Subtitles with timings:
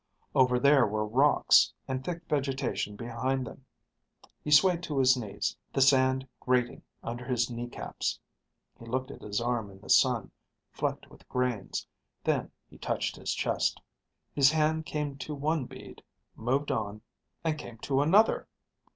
[0.33, 3.65] Over there were rocks, and thick vegetation behind them.
[4.43, 8.19] He swayed to his knees, the sand grating under his kneecaps.
[8.79, 10.31] He looked at his arm in the sun,
[10.71, 11.85] flecked with grains.
[12.23, 13.79] Then he touched his chest.
[14.33, 16.01] His hand came to one bead,
[16.35, 17.01] moved on,
[17.43, 18.47] and came to another!